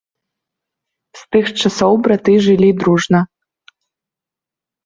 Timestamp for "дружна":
2.81-3.19